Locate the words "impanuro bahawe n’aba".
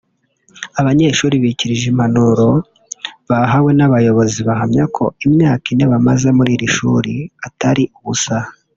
1.93-3.91